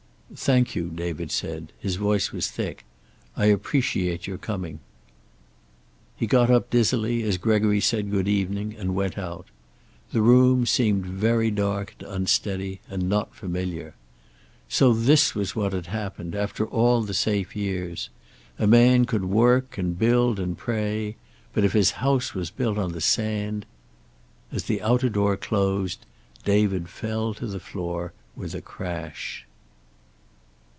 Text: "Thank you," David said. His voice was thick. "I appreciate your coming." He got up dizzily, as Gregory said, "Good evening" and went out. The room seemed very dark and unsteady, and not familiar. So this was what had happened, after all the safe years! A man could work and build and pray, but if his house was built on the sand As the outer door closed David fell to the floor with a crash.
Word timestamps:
"Thank 0.33 0.77
you," 0.77 0.87
David 0.89 1.29
said. 1.29 1.73
His 1.77 1.97
voice 1.97 2.31
was 2.31 2.49
thick. 2.49 2.85
"I 3.35 3.47
appreciate 3.47 4.27
your 4.27 4.37
coming." 4.37 4.79
He 6.15 6.25
got 6.25 6.49
up 6.49 6.69
dizzily, 6.69 7.21
as 7.23 7.37
Gregory 7.37 7.81
said, 7.81 8.09
"Good 8.09 8.29
evening" 8.29 8.73
and 8.79 8.95
went 8.95 9.17
out. 9.17 9.47
The 10.13 10.21
room 10.21 10.65
seemed 10.65 11.05
very 11.05 11.51
dark 11.51 11.95
and 11.99 12.07
unsteady, 12.09 12.79
and 12.89 13.09
not 13.09 13.35
familiar. 13.35 13.93
So 14.69 14.93
this 14.93 15.35
was 15.35 15.53
what 15.53 15.73
had 15.73 15.87
happened, 15.87 16.33
after 16.33 16.65
all 16.65 17.01
the 17.01 17.13
safe 17.13 17.53
years! 17.53 18.09
A 18.57 18.65
man 18.67 19.03
could 19.03 19.25
work 19.25 19.77
and 19.77 19.99
build 19.99 20.39
and 20.39 20.57
pray, 20.57 21.17
but 21.51 21.65
if 21.65 21.73
his 21.73 21.91
house 21.99 22.33
was 22.33 22.49
built 22.51 22.77
on 22.77 22.93
the 22.93 23.01
sand 23.01 23.65
As 24.49 24.63
the 24.63 24.81
outer 24.81 25.09
door 25.09 25.35
closed 25.35 26.05
David 26.45 26.87
fell 26.87 27.33
to 27.33 27.47
the 27.47 27.59
floor 27.59 28.13
with 28.33 28.55
a 28.55 28.61
crash. 28.61 29.45